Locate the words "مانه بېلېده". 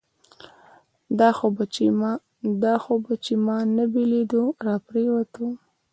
3.45-4.41